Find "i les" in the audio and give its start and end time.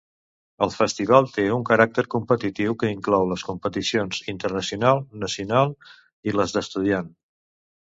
6.33-6.59